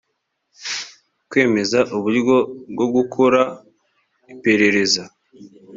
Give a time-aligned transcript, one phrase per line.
[1.29, 2.35] kwemeza uburyo
[2.73, 3.41] bwo gukora
[4.33, 5.03] iperereza